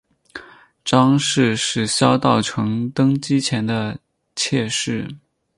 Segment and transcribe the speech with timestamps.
[0.83, 3.99] 张氏是萧道成登基前的
[4.35, 5.07] 妾室。